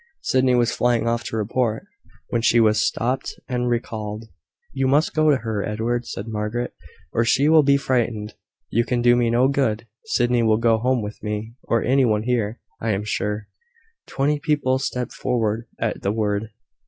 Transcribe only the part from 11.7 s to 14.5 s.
any one here, I am sure." Twenty